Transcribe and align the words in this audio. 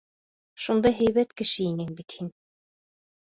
Шундай 0.63 0.95
һәйбәт 1.01 1.35
кеше 1.41 1.67
инең 1.73 1.93
бит 2.01 2.17
һин! 2.21 2.33